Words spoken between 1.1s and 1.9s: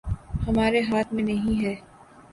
میں نہیں ہے